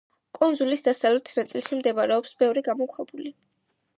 [0.37, 3.35] კუნძულის დასავლეთ ნაწილში მდებარეობს ბევრი გამოქვაბული.